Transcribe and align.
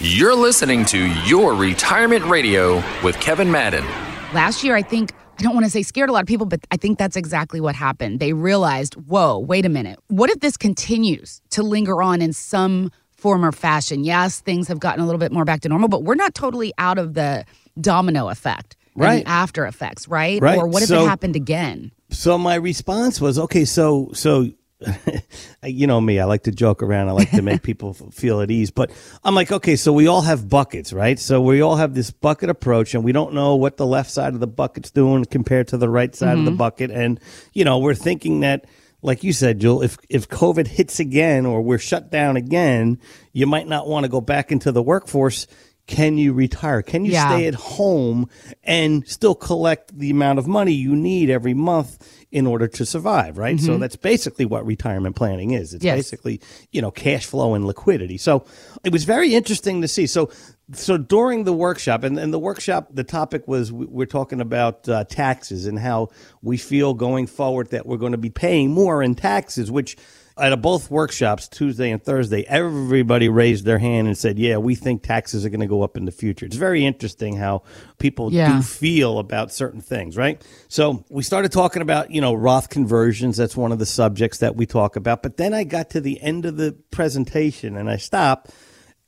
You're 0.00 0.34
listening 0.36 0.84
to 0.86 1.06
Your 1.26 1.54
Retirement 1.54 2.24
Radio 2.26 2.76
with 3.02 3.18
Kevin 3.20 3.50
Madden. 3.50 3.84
Last 4.32 4.62
year, 4.62 4.76
I 4.76 4.82
think, 4.82 5.12
I 5.38 5.42
don't 5.42 5.54
want 5.54 5.66
to 5.66 5.70
say 5.70 5.82
scared 5.82 6.08
a 6.08 6.12
lot 6.12 6.20
of 6.22 6.28
people, 6.28 6.46
but 6.46 6.60
I 6.70 6.76
think 6.76 6.98
that's 6.98 7.16
exactly 7.16 7.60
what 7.60 7.74
happened. 7.74 8.20
They 8.20 8.32
realized, 8.32 8.94
whoa, 8.94 9.38
wait 9.38 9.66
a 9.66 9.68
minute. 9.68 9.98
What 10.06 10.30
if 10.30 10.38
this 10.38 10.56
continues 10.56 11.40
to 11.50 11.64
linger 11.64 12.00
on 12.00 12.22
in 12.22 12.32
some 12.32 12.92
form 13.10 13.44
or 13.44 13.50
fashion? 13.50 14.04
Yes, 14.04 14.38
things 14.38 14.68
have 14.68 14.78
gotten 14.78 15.00
a 15.02 15.04
little 15.06 15.18
bit 15.18 15.32
more 15.32 15.44
back 15.44 15.62
to 15.62 15.68
normal, 15.68 15.88
but 15.88 16.04
we're 16.04 16.14
not 16.14 16.32
totally 16.32 16.72
out 16.78 16.98
of 16.98 17.14
the 17.14 17.44
domino 17.80 18.28
effect. 18.28 18.76
and 18.94 19.04
Right. 19.04 19.24
the 19.24 19.30
after 19.30 19.64
effects, 19.64 20.08
right? 20.08 20.42
Right. 20.42 20.58
Or 20.58 20.66
what 20.66 20.82
if 20.82 20.88
So- 20.88 21.04
it 21.04 21.08
happened 21.08 21.36
again? 21.36 21.92
So 22.10 22.36
my 22.36 22.56
response 22.56 23.20
was, 23.20 23.38
okay, 23.38 23.64
so 23.64 24.10
so 24.12 24.48
you 25.64 25.86
know 25.86 26.00
me, 26.00 26.20
I 26.20 26.24
like 26.24 26.44
to 26.44 26.52
joke 26.52 26.82
around. 26.82 27.08
I 27.08 27.12
like 27.12 27.30
to 27.30 27.42
make 27.42 27.62
people 27.64 27.94
feel 27.94 28.40
at 28.40 28.50
ease. 28.50 28.70
But 28.70 28.90
I'm 29.24 29.34
like, 29.34 29.50
okay, 29.50 29.76
so 29.76 29.92
we 29.92 30.06
all 30.06 30.22
have 30.22 30.48
buckets, 30.48 30.92
right? 30.92 31.18
So 31.18 31.40
we 31.40 31.60
all 31.60 31.76
have 31.76 31.94
this 31.94 32.10
bucket 32.10 32.50
approach, 32.50 32.94
and 32.94 33.04
we 33.04 33.12
don't 33.12 33.34
know 33.34 33.56
what 33.56 33.76
the 33.76 33.86
left 33.86 34.10
side 34.10 34.34
of 34.34 34.40
the 34.40 34.46
bucket's 34.46 34.90
doing 34.90 35.24
compared 35.24 35.68
to 35.68 35.76
the 35.76 35.88
right 35.88 36.14
side 36.14 36.38
of 36.38 36.44
the 36.44 36.50
mm-hmm. 36.50 36.58
bucket. 36.58 36.90
And 36.90 37.20
you 37.52 37.64
know, 37.64 37.78
we're 37.78 37.94
thinking 37.94 38.40
that. 38.40 38.66
Like 39.00 39.22
you 39.22 39.32
said, 39.32 39.60
Joel, 39.60 39.82
if 39.82 39.96
if 40.08 40.28
COVID 40.28 40.66
hits 40.66 40.98
again 40.98 41.46
or 41.46 41.62
we're 41.62 41.78
shut 41.78 42.10
down 42.10 42.36
again, 42.36 42.98
you 43.32 43.46
might 43.46 43.68
not 43.68 43.86
want 43.86 44.02
to 44.02 44.08
go 44.08 44.20
back 44.20 44.50
into 44.50 44.72
the 44.72 44.82
workforce. 44.82 45.46
Can 45.86 46.18
you 46.18 46.32
retire? 46.32 46.82
Can 46.82 47.04
you 47.04 47.12
Yeah. 47.12 47.28
stay 47.28 47.46
at 47.46 47.54
home 47.54 48.28
and 48.64 49.06
still 49.06 49.36
collect 49.36 49.96
the 49.96 50.10
amount 50.10 50.40
of 50.40 50.48
money 50.48 50.72
you 50.72 50.96
need 50.96 51.30
every 51.30 51.54
month 51.54 51.96
in 52.30 52.46
order 52.46 52.68
to 52.68 52.84
survive, 52.84 53.38
right? 53.38 53.58
So 53.58 53.78
that's 53.78 53.96
basically 53.96 54.44
what 54.44 54.66
retirement 54.66 55.16
planning 55.16 55.52
is. 55.52 55.72
It's 55.72 55.82
Yes. 55.84 55.96
basically, 55.96 56.40
you 56.72 56.82
know, 56.82 56.90
cash 56.90 57.24
flow 57.24 57.54
and 57.54 57.66
liquidity. 57.66 58.18
So 58.18 58.44
it 58.84 58.92
was 58.92 59.04
very 59.04 59.34
interesting 59.34 59.80
to 59.82 59.88
see. 59.88 60.06
So 60.06 60.30
so 60.74 60.98
during 60.98 61.44
the 61.44 61.54
workshop 61.54 62.04
and, 62.04 62.18
and 62.18 62.30
the 62.30 62.38
workshop 62.38 62.88
the 62.92 63.02
topic 63.04 63.48
was 63.48 63.72
we- 63.72 63.86
we're 63.86 64.04
talking 64.04 64.38
about 64.42 64.86
uh, 64.86 65.04
taxes 65.04 65.64
and 65.64 65.78
how 65.78 66.08
we 66.42 66.58
feel 66.58 66.92
going 66.92 67.26
forward 67.26 67.70
that 67.70 67.86
we're 67.86 67.96
going 67.96 68.12
to 68.12 68.18
be 68.18 68.28
paying 68.28 68.70
more 68.70 69.02
in 69.02 69.14
taxes 69.14 69.70
which 69.70 69.96
at 70.36 70.54
both 70.60 70.90
workshops 70.90 71.48
tuesday 71.48 71.90
and 71.90 72.02
thursday 72.04 72.44
everybody 72.46 73.30
raised 73.30 73.64
their 73.64 73.78
hand 73.78 74.06
and 74.08 74.18
said 74.18 74.38
yeah 74.38 74.58
we 74.58 74.74
think 74.74 75.02
taxes 75.02 75.46
are 75.46 75.48
going 75.48 75.58
to 75.60 75.66
go 75.66 75.82
up 75.82 75.96
in 75.96 76.04
the 76.04 76.12
future 76.12 76.44
it's 76.44 76.54
very 76.56 76.84
interesting 76.84 77.34
how 77.36 77.62
people 77.98 78.30
Yeah. 78.30 78.56
do 78.58 78.62
feel 78.62 79.18
about 79.18 79.50
certain 79.50 79.80
things 79.80 80.18
right 80.18 80.40
so 80.68 81.02
we 81.08 81.22
started 81.22 81.50
talking 81.50 81.80
about 81.80 82.10
you 82.18 82.20
know 82.20 82.34
roth 82.34 82.68
conversions 82.68 83.36
that's 83.36 83.56
one 83.56 83.70
of 83.70 83.78
the 83.78 83.86
subjects 83.86 84.38
that 84.38 84.56
we 84.56 84.66
talk 84.66 84.96
about 84.96 85.22
but 85.22 85.36
then 85.36 85.54
i 85.54 85.62
got 85.62 85.90
to 85.90 86.00
the 86.00 86.20
end 86.20 86.44
of 86.44 86.56
the 86.56 86.76
presentation 86.90 87.76
and 87.76 87.88
i 87.88 87.96
stop 87.96 88.48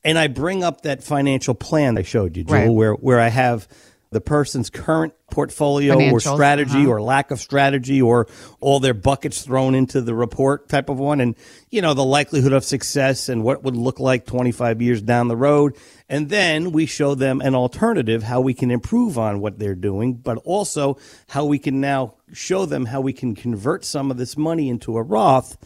and 0.04 0.18
I 0.18 0.28
bring 0.28 0.64
up 0.64 0.82
that 0.82 1.02
financial 1.02 1.54
plan 1.54 1.98
I 1.98 2.02
showed 2.02 2.36
you, 2.36 2.44
Joel, 2.44 2.58
Right. 2.58 2.70
where 2.70 2.94
where 2.94 3.20
I 3.20 3.28
have 3.28 3.68
the 4.12 4.20
person's 4.20 4.70
current 4.70 5.12
portfolio 5.30 6.10
or 6.10 6.18
strategy 6.18 6.78
uh-huh. 6.78 6.90
or 6.90 7.02
lack 7.02 7.30
of 7.30 7.38
strategy 7.38 8.02
or 8.02 8.26
all 8.60 8.80
their 8.80 8.94
buckets 8.94 9.42
thrown 9.42 9.76
into 9.76 10.00
the 10.00 10.14
report 10.14 10.68
type 10.68 10.88
of 10.88 10.98
one 10.98 11.20
and 11.20 11.36
you 11.70 11.80
know 11.80 11.94
the 11.94 12.04
likelihood 12.04 12.52
of 12.52 12.64
success 12.64 13.28
and 13.28 13.44
what 13.44 13.58
it 13.58 13.62
would 13.62 13.76
look 13.76 14.00
like 14.00 14.26
25 14.26 14.82
years 14.82 15.00
down 15.00 15.28
the 15.28 15.36
road 15.36 15.76
and 16.08 16.28
then 16.28 16.72
we 16.72 16.86
show 16.86 17.14
them 17.14 17.40
an 17.40 17.54
alternative 17.54 18.24
how 18.24 18.40
we 18.40 18.52
can 18.52 18.72
improve 18.72 19.16
on 19.16 19.40
what 19.40 19.60
they're 19.60 19.76
doing 19.76 20.14
but 20.14 20.38
also 20.38 20.98
how 21.28 21.44
we 21.44 21.60
can 21.60 21.80
now 21.80 22.14
show 22.32 22.66
them 22.66 22.86
how 22.86 23.00
we 23.00 23.12
can 23.12 23.34
convert 23.34 23.84
some 23.84 24.10
of 24.10 24.16
this 24.16 24.36
money 24.36 24.68
into 24.68 24.96
a 24.96 25.02
Roth 25.02 25.56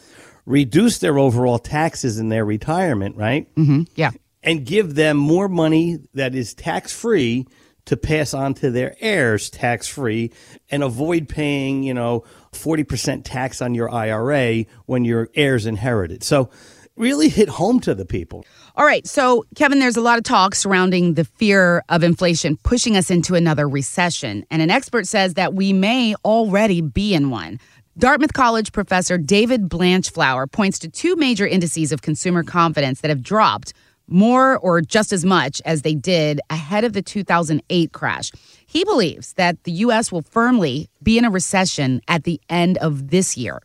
reduce 0.46 0.98
their 0.98 1.18
overall 1.18 1.58
taxes 1.58 2.18
in 2.18 2.28
their 2.28 2.44
retirement 2.44 3.16
right 3.16 3.52
Mm-hmm. 3.54 3.82
Yeah. 3.94 4.10
and 4.42 4.64
give 4.66 4.94
them 4.94 5.16
more 5.16 5.48
money 5.48 5.98
that 6.14 6.34
is 6.34 6.52
tax 6.54 6.92
free 6.92 7.46
to 7.86 7.96
pass 7.96 8.32
on 8.34 8.54
to 8.54 8.70
their 8.70 8.96
heirs 9.00 9.50
tax 9.50 9.86
free 9.86 10.32
and 10.70 10.82
avoid 10.82 11.28
paying, 11.28 11.82
you 11.82 11.92
know, 11.94 12.24
40% 12.52 13.22
tax 13.24 13.60
on 13.60 13.74
your 13.74 13.90
IRA 13.92 14.64
when 14.86 15.04
your 15.04 15.28
heirs 15.34 15.66
inherit 15.66 16.10
it. 16.10 16.22
So 16.24 16.48
really 16.96 17.28
hit 17.28 17.48
home 17.48 17.80
to 17.80 17.94
the 17.94 18.04
people. 18.04 18.44
All 18.76 18.86
right. 18.86 19.06
So, 19.06 19.44
Kevin, 19.56 19.78
there's 19.78 19.96
a 19.96 20.00
lot 20.00 20.18
of 20.18 20.24
talk 20.24 20.54
surrounding 20.54 21.14
the 21.14 21.24
fear 21.24 21.82
of 21.88 22.02
inflation 22.02 22.56
pushing 22.58 22.96
us 22.96 23.10
into 23.10 23.34
another 23.34 23.68
recession. 23.68 24.46
And 24.50 24.62
an 24.62 24.70
expert 24.70 25.06
says 25.06 25.34
that 25.34 25.54
we 25.54 25.72
may 25.72 26.14
already 26.24 26.80
be 26.80 27.14
in 27.14 27.30
one. 27.30 27.58
Dartmouth 27.96 28.32
College 28.32 28.72
professor 28.72 29.18
David 29.18 29.68
Blanchflower 29.68 30.48
points 30.48 30.78
to 30.80 30.88
two 30.88 31.14
major 31.14 31.46
indices 31.46 31.92
of 31.92 32.02
consumer 32.02 32.42
confidence 32.42 33.00
that 33.00 33.08
have 33.08 33.22
dropped 33.22 33.72
more 34.08 34.58
or 34.58 34.80
just 34.80 35.12
as 35.12 35.24
much 35.24 35.62
as 35.64 35.82
they 35.82 35.94
did 35.94 36.40
ahead 36.50 36.84
of 36.84 36.92
the 36.92 37.02
2008 37.02 37.92
crash. 37.92 38.32
He 38.66 38.84
believes 38.84 39.32
that 39.34 39.62
the 39.64 39.72
U.S. 39.72 40.12
will 40.12 40.22
firmly 40.22 40.88
be 41.02 41.18
in 41.18 41.24
a 41.24 41.30
recession 41.30 42.00
at 42.08 42.24
the 42.24 42.40
end 42.48 42.78
of 42.78 43.10
this 43.10 43.36
year. 43.36 43.62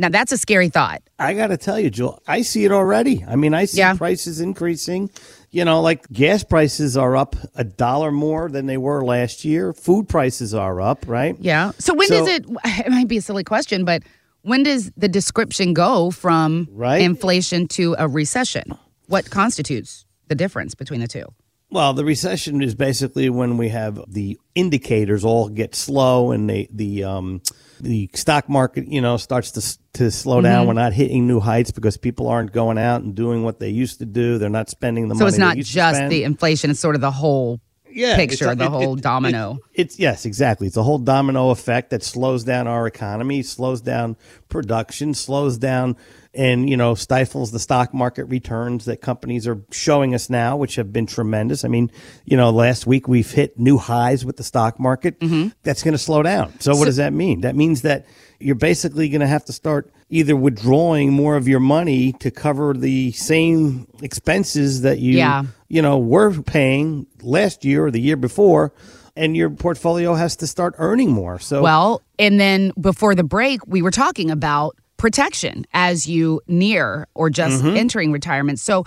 Now, 0.00 0.08
that's 0.08 0.32
a 0.32 0.38
scary 0.38 0.70
thought. 0.70 1.02
I 1.18 1.34
got 1.34 1.48
to 1.48 1.58
tell 1.58 1.78
you, 1.78 1.90
Joel, 1.90 2.22
I 2.26 2.40
see 2.40 2.64
it 2.64 2.72
already. 2.72 3.22
I 3.28 3.36
mean, 3.36 3.52
I 3.52 3.66
see 3.66 3.78
Yeah. 3.78 3.94
prices 3.94 4.40
increasing. 4.40 5.10
You 5.50 5.64
know, 5.66 5.82
like 5.82 6.08
gas 6.10 6.42
prices 6.42 6.96
are 6.96 7.16
up 7.16 7.36
a 7.54 7.64
dollar 7.64 8.10
more 8.10 8.48
than 8.48 8.64
they 8.66 8.78
were 8.78 9.04
last 9.04 9.44
year. 9.44 9.74
Food 9.74 10.08
prices 10.08 10.54
are 10.54 10.80
up, 10.80 11.04
right? 11.06 11.36
Yeah. 11.38 11.72
So 11.78 11.92
when 11.92 12.08
So- 12.08 12.24
does 12.24 12.28
it? 12.28 12.46
It 12.86 12.90
might 12.90 13.08
be 13.08 13.18
a 13.18 13.22
silly 13.22 13.44
question, 13.44 13.84
but 13.84 14.02
when 14.42 14.62
does 14.62 14.90
the 14.96 15.08
description 15.08 15.74
go 15.74 16.10
from 16.10 16.66
Right. 16.72 17.02
inflation 17.02 17.68
to 17.68 17.94
a 17.98 18.08
recession? 18.08 18.78
What 19.06 19.28
constitutes 19.28 20.06
the 20.28 20.34
difference 20.34 20.74
between 20.74 21.00
the 21.00 21.08
two? 21.08 21.26
Well, 21.70 21.92
the 21.94 22.04
recession 22.04 22.62
is 22.62 22.74
basically 22.74 23.30
when 23.30 23.56
we 23.56 23.68
have 23.68 24.00
the 24.08 24.38
indicators 24.54 25.24
all 25.24 25.48
get 25.48 25.74
slow 25.74 26.32
and 26.32 26.50
they, 26.50 26.68
the 26.72 27.04
um, 27.04 27.42
the 27.80 28.10
stock 28.14 28.48
market, 28.48 28.88
you 28.88 29.00
know, 29.00 29.16
starts 29.16 29.52
to 29.52 29.78
to 29.94 30.10
slow 30.10 30.36
Mm-hmm. 30.38 30.44
down. 30.44 30.66
We're 30.66 30.72
not 30.74 30.92
hitting 30.92 31.26
new 31.26 31.38
heights 31.40 31.70
because 31.70 31.96
people 31.96 32.26
aren't 32.28 32.52
going 32.52 32.76
out 32.76 33.02
and 33.02 33.14
doing 33.14 33.44
what 33.44 33.60
they 33.60 33.68
used 33.70 34.00
to 34.00 34.06
do. 34.06 34.38
They're 34.38 34.50
not 34.50 34.68
spending 34.68 35.08
the 35.08 35.14
So 35.14 35.20
money. 35.20 35.30
So 35.30 35.34
it's 35.34 35.38
not 35.38 35.56
just 35.58 36.08
the 36.08 36.24
inflation; 36.24 36.70
it's 36.70 36.80
sort 36.80 36.96
of 36.96 37.00
the 37.00 37.10
whole 37.12 37.60
yeah, 37.92 38.16
picture, 38.16 38.54
the 38.54 38.64
it- 38.64 38.70
whole 38.70 38.96
it- 38.96 39.02
domino. 39.02 39.58
it- 39.74 39.80
it's 39.82 39.98
yes, 39.98 40.24
exactly. 40.24 40.66
It's 40.66 40.76
a 40.76 40.82
whole 40.82 40.98
domino 40.98 41.50
effect 41.50 41.90
that 41.90 42.02
slows 42.02 42.44
down 42.44 42.66
our 42.66 42.86
economy, 42.86 43.42
slows 43.42 43.80
down 43.80 44.16
production, 44.48 45.14
slows 45.14 45.58
down 45.58 45.96
and 46.32 46.70
you 46.70 46.76
know 46.76 46.94
stifles 46.94 47.50
the 47.50 47.58
stock 47.58 47.92
market 47.92 48.24
returns 48.26 48.84
that 48.84 49.00
companies 49.00 49.48
are 49.48 49.60
showing 49.72 50.14
us 50.14 50.30
now, 50.30 50.56
which 50.56 50.76
have 50.76 50.92
been 50.92 51.06
tremendous. 51.06 51.64
I 51.64 51.68
mean, 51.68 51.90
you 52.24 52.36
know, 52.36 52.50
last 52.50 52.86
week 52.86 53.08
we've 53.08 53.30
hit 53.30 53.58
new 53.58 53.78
highs 53.78 54.24
with 54.24 54.36
the 54.36 54.44
stock 54.44 54.78
market. 54.78 55.18
Mm-hmm. 55.20 55.48
That's 55.64 55.82
going 55.82 55.92
to 55.92 55.98
slow 55.98 56.22
down. 56.22 56.52
So 56.60 56.76
what 56.76 56.84
does 56.84 56.96
that 56.96 57.12
mean? 57.12 57.40
That 57.40 57.56
means 57.56 57.82
that 57.82 58.06
you're 58.38 58.54
basically 58.54 59.08
going 59.08 59.20
to 59.22 59.26
have 59.26 59.44
to 59.46 59.52
start 59.52 59.92
either 60.08 60.34
withdrawing 60.36 61.12
more 61.12 61.36
of 61.36 61.46
your 61.48 61.60
money 61.60 62.12
to 62.14 62.30
cover 62.30 62.74
the 62.74 63.12
same 63.12 63.86
expenses 64.02 64.82
that 64.82 64.98
you 64.98 65.16
Yeah. 65.18 65.44
You 65.70 65.80
know, 65.80 65.98
were 65.98 66.34
paying 66.42 67.06
last 67.22 67.64
year 67.64 67.86
or 67.86 67.90
the 67.90 68.00
year 68.00 68.16
before, 68.16 68.72
and 69.16 69.36
your 69.36 69.48
portfolio 69.48 70.14
has 70.14 70.36
to 70.36 70.46
start 70.46 70.74
earning 70.78 71.10
more. 71.12 71.38
So, 71.38 71.62
Well, 71.62 72.02
and 72.18 72.38
then 72.38 72.72
before 72.78 73.14
the 73.14 73.24
break, 73.24 73.66
we 73.66 73.80
were 73.80 73.90
talking 73.90 74.30
about 74.30 74.76
protection 74.98 75.64
as 75.72 76.06
you 76.06 76.42
near 76.46 77.06
or 77.14 77.30
just 77.30 77.62
Mm-hmm. 77.62 77.76
entering 77.76 78.12
retirement. 78.12 78.60
So, 78.60 78.84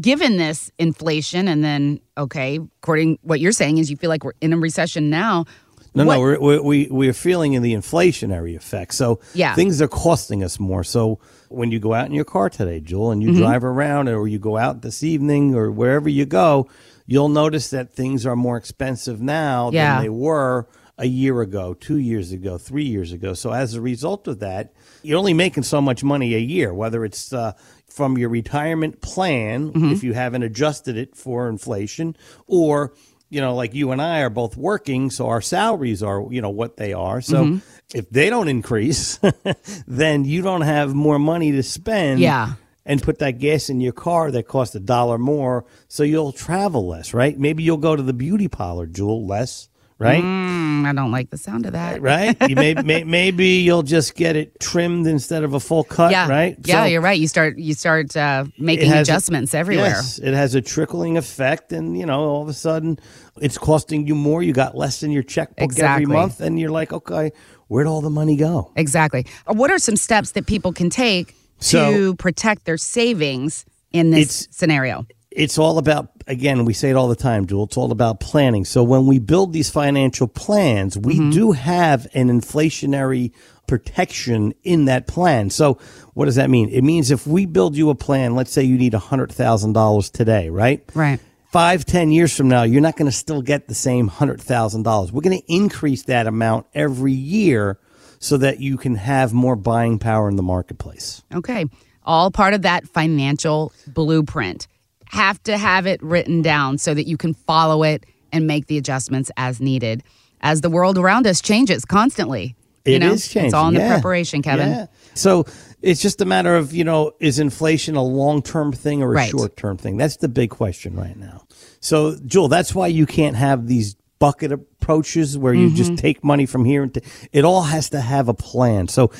given 0.00 0.36
this 0.36 0.70
inflation, 0.78 1.48
and 1.48 1.64
then 1.64 2.00
okay, 2.16 2.60
according 2.82 3.18
what 3.22 3.40
you're 3.40 3.50
saying 3.52 3.78
is 3.78 3.90
you 3.90 3.96
feel 3.96 4.10
like 4.10 4.22
we're 4.22 4.32
in 4.40 4.52
a 4.52 4.58
recession 4.58 5.10
now. 5.10 5.46
No, 5.94 6.04
what- 6.04 6.14
no, 6.14 6.20
we're, 6.20 6.40
we're, 6.40 6.62
we 6.62 6.88
we're 6.90 7.12
feeling 7.12 7.54
in 7.54 7.62
the 7.62 7.74
inflationary 7.74 8.54
effect. 8.56 8.94
So, 8.94 9.20
Yeah. 9.34 9.54
things 9.54 9.80
are 9.82 9.88
costing 9.88 10.42
us 10.42 10.58
more. 10.60 10.84
So, 10.84 11.18
when 11.48 11.70
you 11.72 11.78
go 11.78 11.94
out 11.94 12.06
in 12.06 12.12
your 12.12 12.24
car 12.26 12.50
today, 12.50 12.80
Jewel, 12.80 13.10
and 13.10 13.22
you 13.22 13.30
Mm-hmm. 13.30 13.38
drive 13.40 13.64
around, 13.64 14.08
or 14.08 14.28
you 14.28 14.38
go 14.38 14.56
out 14.56 14.82
this 14.82 15.02
evening, 15.02 15.54
or 15.54 15.70
wherever 15.70 16.08
you 16.08 16.26
go, 16.26 16.68
you'll 17.06 17.30
notice 17.30 17.70
that 17.70 17.92
things 17.94 18.26
are 18.26 18.36
more 18.36 18.56
expensive 18.58 19.20
now 19.20 19.70
Yeah. 19.72 19.94
than 19.94 20.02
they 20.02 20.08
were 20.10 20.66
a 20.98 21.06
year 21.06 21.40
ago, 21.40 21.74
two 21.74 21.96
years 21.96 22.32
ago, 22.32 22.58
three 22.58 22.84
years 22.84 23.12
ago. 23.12 23.32
So 23.32 23.52
as 23.52 23.72
a 23.74 23.80
result 23.80 24.26
of 24.28 24.40
that, 24.40 24.72
you're 25.02 25.16
only 25.18 25.32
making 25.32 25.62
so 25.62 25.80
much 25.80 26.02
money 26.04 26.34
a 26.34 26.38
year, 26.40 26.74
whether 26.74 27.04
it's 27.04 27.32
uh, 27.32 27.52
from 27.88 28.18
your 28.18 28.28
retirement 28.28 29.00
plan, 29.00 29.70
if 29.92 30.02
you 30.02 30.12
haven't 30.12 30.42
adjusted 30.42 30.96
it 30.98 31.14
for 31.16 31.48
inflation, 31.48 32.16
or 32.48 32.92
you 33.30 33.40
know, 33.40 33.54
like 33.54 33.74
you 33.74 33.92
and 33.92 34.00
I 34.00 34.20
are 34.20 34.30
both 34.30 34.56
working, 34.56 35.10
so 35.10 35.28
our 35.28 35.40
salaries 35.40 36.02
are, 36.02 36.26
you 36.30 36.40
know, 36.40 36.50
what 36.50 36.76
they 36.76 36.92
are. 36.92 37.20
So 37.20 37.44
mm-hmm. 37.44 37.58
if 37.94 38.08
they 38.10 38.30
don't 38.30 38.48
increase, 38.48 39.18
then 39.86 40.24
you 40.24 40.42
don't 40.42 40.62
have 40.62 40.94
more 40.94 41.18
money 41.18 41.52
to 41.52 41.62
spend 41.62 42.20
Yeah. 42.20 42.54
and 42.86 43.02
put 43.02 43.18
that 43.18 43.38
gas 43.38 43.68
in 43.68 43.80
your 43.80 43.92
car 43.92 44.30
that 44.30 44.48
costs 44.48 44.74
a 44.74 44.80
dollar 44.80 45.18
more, 45.18 45.64
so 45.88 46.02
you'll 46.02 46.32
travel 46.32 46.86
less, 46.88 47.12
right? 47.12 47.38
Maybe 47.38 47.62
you'll 47.62 47.76
go 47.76 47.94
to 47.96 48.02
the 48.02 48.14
beauty 48.14 48.48
parlor, 48.48 48.86
Jewel, 48.86 49.26
less, 49.26 49.68
right? 49.98 50.22
Mm, 50.22 50.86
I 50.86 50.92
don't 50.92 51.10
like 51.10 51.30
the 51.30 51.36
sound 51.38 51.66
of 51.66 51.72
that. 51.72 52.00
Right? 52.00 52.36
You 52.48 52.54
may, 52.56 52.74
may, 52.84 53.04
maybe 53.04 53.46
you'll 53.46 53.82
just 53.82 54.14
get 54.14 54.36
it 54.36 54.58
trimmed 54.60 55.06
instead 55.06 55.42
of 55.44 55.54
a 55.54 55.60
full 55.60 55.84
cut, 55.84 56.10
Yeah. 56.12 56.28
right? 56.28 56.56
Yeah, 56.64 56.82
So 56.82 56.88
you're 56.88 57.00
right. 57.00 57.18
You 57.18 57.26
start 57.28 57.58
you 57.58 57.74
start 57.74 58.16
uh, 58.16 58.44
making 58.58 58.88
has 58.90 59.08
a- 59.08 59.12
adjustments 59.12 59.54
everywhere. 59.54 59.86
Yes, 59.88 60.18
it 60.18 60.34
has 60.34 60.54
a 60.54 60.60
trickling 60.60 61.16
effect, 61.16 61.72
and 61.72 61.98
you 61.98 62.06
know, 62.06 62.20
all 62.20 62.42
of 62.42 62.48
a 62.48 62.52
sudden, 62.54 62.98
it's 63.40 63.58
costing 63.58 64.06
you 64.06 64.14
more. 64.14 64.42
You 64.42 64.52
got 64.52 64.76
less 64.76 65.02
in 65.02 65.10
your 65.10 65.22
checkbook 65.24 65.62
Exactly. 65.64 66.04
every 66.04 66.06
month, 66.14 66.40
and 66.40 66.58
you're 66.60 66.70
like, 66.70 66.92
okay, 66.92 67.32
where'd 67.68 67.86
all 67.86 68.00
the 68.00 68.10
money 68.10 68.36
go? 68.36 68.72
Exactly. 68.76 69.26
What 69.46 69.70
are 69.70 69.78
some 69.78 69.96
steps 69.96 70.32
that 70.32 70.46
people 70.46 70.72
can 70.72 70.90
take 70.90 71.34
to 71.60 72.14
protect 72.16 72.64
their 72.66 72.76
savings 72.78 73.64
in 73.92 74.10
this 74.10 74.46
scenario? 74.50 75.06
It's 75.38 75.56
all 75.56 75.78
about 75.78 76.10
again 76.26 76.64
we 76.64 76.72
say 76.74 76.90
it 76.90 76.96
all 76.96 77.08
the 77.08 77.14
time 77.16 77.46
Jewel. 77.46 77.64
it's 77.64 77.76
all 77.76 77.92
about 77.92 78.18
planning 78.20 78.64
so 78.64 78.82
when 78.82 79.06
we 79.06 79.18
build 79.18 79.52
these 79.52 79.70
financial 79.70 80.26
plans 80.28 80.98
we 80.98 81.14
Mm-hmm. 81.14 81.30
do 81.30 81.52
have 81.52 82.06
an 82.14 82.28
inflationary 82.28 83.32
protection 83.66 84.52
in 84.64 84.86
that 84.86 85.06
plan 85.06 85.50
so 85.50 85.78
what 86.14 86.24
does 86.24 86.34
that 86.36 86.50
mean 86.50 86.68
it 86.70 86.82
means 86.82 87.10
if 87.10 87.26
we 87.26 87.46
build 87.46 87.76
you 87.76 87.90
a 87.90 87.94
plan 87.94 88.34
let's 88.34 88.50
say 88.50 88.62
you 88.62 88.76
need 88.78 88.92
$100000 88.94 90.12
today 90.12 90.48
right 90.50 90.82
Right. 90.94 91.20
five 91.50 91.84
ten 91.84 92.10
years 92.10 92.36
from 92.36 92.48
now 92.48 92.62
you're 92.64 92.80
not 92.80 92.96
going 92.96 93.10
to 93.10 93.16
still 93.16 93.42
get 93.42 93.68
the 93.68 93.74
same 93.74 94.08
$100000 94.10 95.12
we're 95.12 95.20
going 95.20 95.38
to 95.40 95.52
increase 95.52 96.02
that 96.04 96.26
amount 96.26 96.66
every 96.74 97.12
year 97.12 97.78
so 98.18 98.36
that 98.36 98.58
you 98.60 98.76
can 98.76 98.96
have 98.96 99.32
more 99.32 99.54
buying 99.56 99.98
power 99.98 100.28
in 100.28 100.36
the 100.36 100.42
marketplace 100.42 101.22
Okay. 101.34 101.66
All 102.04 102.30
part 102.30 102.54
of 102.54 102.62
that 102.62 102.88
financial 102.88 103.70
blueprint. 103.86 104.66
Have 105.10 105.42
to 105.44 105.56
have 105.56 105.86
it 105.86 106.02
written 106.02 106.42
down 106.42 106.78
so 106.78 106.94
that 106.94 107.06
you 107.06 107.16
can 107.16 107.34
follow 107.34 107.82
it 107.82 108.04
and 108.32 108.46
make 108.46 108.66
the 108.66 108.76
adjustments 108.78 109.30
as 109.36 109.60
needed 109.60 110.02
as 110.40 110.60
the 110.60 110.70
world 110.70 110.98
around 110.98 111.26
us 111.26 111.40
changes 111.40 111.84
constantly. 111.84 112.54
you 112.84 112.98
know, 112.98 113.12
is 113.12 113.28
changing. 113.28 113.46
It's 113.46 113.54
all 113.54 113.68
in 113.68 113.74
the 113.74 113.80
preparation, 113.80 114.40
Kevin. 114.40 114.70
Yeah. 114.70 114.86
So 115.14 115.44
it's 115.82 116.00
just 116.00 116.20
a 116.22 116.24
matter 116.24 116.56
of, 116.56 116.72
you 116.72 116.84
know, 116.84 117.12
is 117.20 117.38
inflation 117.38 117.96
a 117.96 118.02
long 118.02 118.40
term 118.40 118.72
thing 118.72 119.02
or 119.02 119.10
a 119.10 119.14
Right. 119.14 119.30
short 119.30 119.56
term 119.58 119.76
thing? 119.76 119.96
That's 119.98 120.16
the 120.16 120.28
big 120.28 120.48
question 120.50 120.94
right 120.96 121.16
now. 121.16 121.42
So, 121.80 122.16
Jewel, 122.24 122.48
that's 122.48 122.74
why 122.74 122.86
you 122.86 123.04
can't 123.04 123.36
have 123.36 123.66
these 123.66 123.94
bucket 124.20 124.52
approaches 124.52 125.36
where 125.36 125.52
you 125.52 125.66
Mm-hmm. 125.66 125.76
just 125.76 125.96
take 125.98 126.24
money 126.24 126.46
from 126.46 126.64
here 126.64 126.82
and 126.84 126.94
t- 126.94 127.02
it 127.32 127.44
all 127.44 127.62
has 127.62 127.90
to 127.90 128.00
have 128.00 128.28
a 128.28 128.34
plan. 128.34 128.88
So 128.88 129.10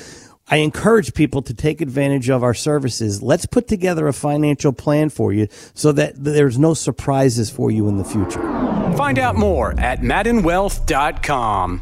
I 0.51 0.57
encourage 0.57 1.13
people 1.13 1.41
to 1.43 1.53
take 1.53 1.79
advantage 1.79 2.29
of 2.29 2.43
our 2.43 2.53
services. 2.53 3.21
Let's 3.21 3.45
put 3.45 3.67
together 3.67 4.07
a 4.07 4.13
financial 4.13 4.73
plan 4.73 5.09
for 5.09 5.31
you 5.31 5.47
so 5.73 5.91
that 5.91 6.13
there's 6.15 6.57
no 6.57 6.73
surprises 6.73 7.49
for 7.49 7.69
you 7.69 7.87
in 7.87 7.97
the 7.97 8.03
future. 8.03 8.41
Find 8.97 9.19
out 9.19 9.35
more 9.35 9.79
at 9.79 9.99
maddenwealth.com. 9.99 11.81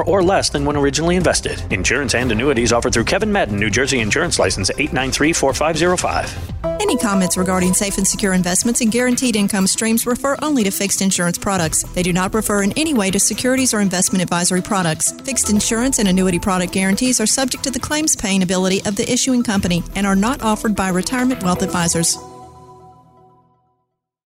or 0.03 0.23
less 0.23 0.49
than 0.49 0.65
when 0.65 0.75
originally 0.75 1.15
invested. 1.15 1.61
Insurance 1.71 2.15
and 2.15 2.31
annuities 2.31 2.73
offered 2.73 2.93
through 2.93 3.05
Kevin 3.05 3.31
Madden, 3.31 3.59
New 3.59 3.69
Jersey 3.69 3.99
Insurance 3.99 4.39
License 4.39 4.69
8934505. 4.71 6.51
Any 6.81 6.97
comments 6.97 7.37
regarding 7.37 7.73
safe 7.73 7.97
and 7.97 8.07
secure 8.07 8.33
investments 8.33 8.81
and 8.81 8.91
guaranteed 8.91 9.35
income 9.35 9.67
streams 9.67 10.07
refer 10.07 10.35
only 10.41 10.63
to 10.63 10.71
fixed 10.71 11.01
insurance 11.01 11.37
products. 11.37 11.83
They 11.93 12.01
do 12.01 12.11
not 12.11 12.33
refer 12.33 12.63
in 12.63 12.71
any 12.77 12.93
way 12.93 13.11
to 13.11 13.19
securities 13.19 13.73
or 13.73 13.81
investment 13.81 14.23
advisory 14.23 14.61
products. 14.61 15.11
Fixed 15.21 15.49
insurance 15.49 15.99
and 15.99 16.07
annuity 16.07 16.39
product 16.39 16.73
guarantees 16.73 17.21
are 17.21 17.27
subject 17.27 17.63
to 17.65 17.71
the 17.71 17.79
claims 17.79 18.15
paying 18.15 18.41
ability 18.41 18.83
of 18.85 18.95
the 18.95 19.11
issuing 19.11 19.43
company 19.43 19.83
and 19.95 20.07
are 20.07 20.15
not 20.15 20.41
offered 20.41 20.75
by 20.75 20.89
retirement 20.89 21.43
wealth 21.43 21.61
advisors. 21.61 22.17